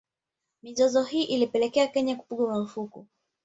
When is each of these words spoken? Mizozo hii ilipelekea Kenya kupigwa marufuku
Mizozo 0.63 1.03
hii 1.03 1.23
ilipelekea 1.23 1.87
Kenya 1.87 2.15
kupigwa 2.15 2.47
marufuku 2.47 3.07